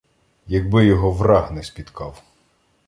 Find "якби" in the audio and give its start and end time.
0.47-0.85